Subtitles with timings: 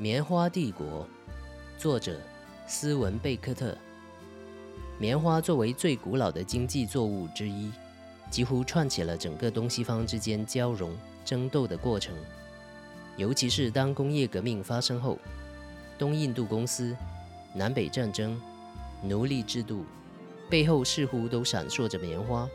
[0.00, 1.04] 棉花帝国，
[1.76, 2.20] 作者
[2.68, 3.76] 斯文贝克特。
[4.96, 7.72] 棉花作为最古老的经济作物之一，
[8.30, 12.14] 几乎串起了整个东西方之间交融争斗的过程。
[13.16, 15.18] 尤其是当工业革命发生后，
[15.98, 16.96] 东印度公司、
[17.52, 18.40] 南北战争、
[19.02, 19.84] 奴隶制度
[20.48, 22.48] 背后似乎都闪烁着棉花，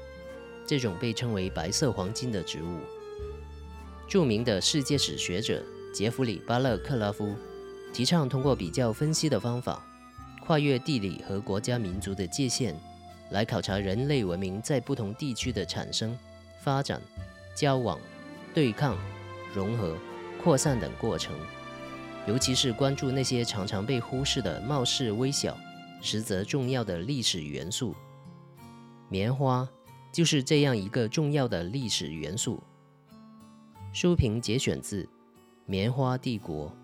[0.66, 2.80] 这种被称为“白色黄金”的植物。
[4.08, 5.64] 著名的世界史学者。
[5.94, 7.36] 杰弗里·巴勒克拉夫
[7.94, 9.86] 提倡通过比较分析的方法，
[10.44, 12.76] 跨越地理和国家民族的界限，
[13.30, 16.18] 来考察人类文明在不同地区的产生、
[16.64, 17.00] 发展、
[17.56, 18.00] 交往、
[18.56, 18.98] 对抗、
[19.54, 19.96] 融合、
[20.44, 21.32] 扩散等过程。
[22.26, 25.56] 尤其是关注那些常常被忽视的貌似微小、
[26.04, 27.96] 实则重要的历史元素。
[29.08, 29.68] 棉花
[30.12, 32.62] 就是这样一个重要的历史元素。
[33.94, 35.08] 书评节选自。
[35.66, 36.76] 棉花帝国。